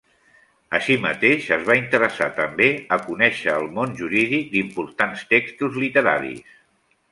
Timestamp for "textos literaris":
5.37-6.61